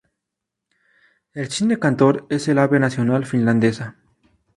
El 1.35 1.51
cisne 1.51 1.77
cantor 1.77 2.25
es 2.31 2.47
el 2.47 2.57
ave 2.57 2.79
nacional 2.79 3.27
finlandesa. 3.27 3.97